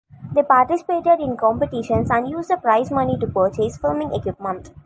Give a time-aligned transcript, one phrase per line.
[0.33, 4.71] They participated in competitions and used the prize money to purchase filming equipment.